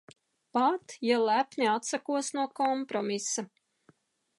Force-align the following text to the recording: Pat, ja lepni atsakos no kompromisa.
Pat, 0.57 0.95
ja 1.09 1.19
lepni 1.25 1.69
atsakos 1.75 2.33
no 2.39 2.49
kompromisa. 2.63 3.49